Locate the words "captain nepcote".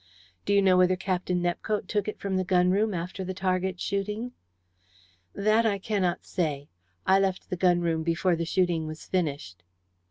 0.95-1.85